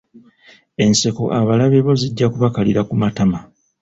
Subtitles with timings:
[0.83, 3.39] Enseko abalabe bo zijja kubakalira ku matama.